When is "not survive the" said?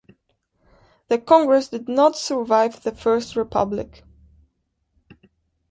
1.87-2.91